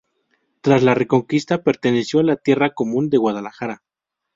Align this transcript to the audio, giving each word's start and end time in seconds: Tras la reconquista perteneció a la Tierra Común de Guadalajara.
Tras 0.61 0.81
la 0.81 0.95
reconquista 0.95 1.61
perteneció 1.63 2.21
a 2.21 2.23
la 2.23 2.35
Tierra 2.35 2.71
Común 2.73 3.11
de 3.11 3.19
Guadalajara. 3.19 3.83